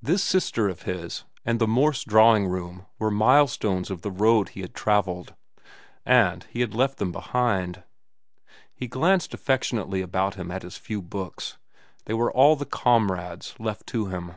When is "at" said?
10.50-10.62